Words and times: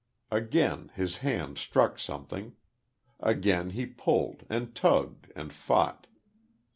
Again 0.31 0.89
his 0.95 1.17
hand 1.17 1.59
struck 1.59 1.99
something. 1.99 2.55
Again 3.19 3.69
he 3.69 3.85
pulled, 3.85 4.47
and 4.49 4.73
tugged, 4.73 5.31
and 5.35 5.53
fought. 5.53 6.07